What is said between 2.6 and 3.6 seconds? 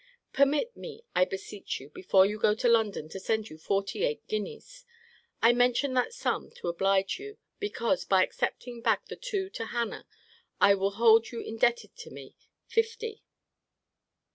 London to send you